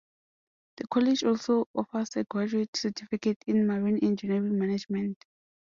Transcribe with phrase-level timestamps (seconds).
[0.77, 5.23] The college also offers a graduate certificate in Marine Engineering Management.